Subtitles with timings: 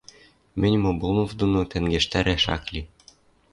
[0.59, 2.81] Мӹньӹм Обломов доно тӓнгӓштӓрӓш ак ли.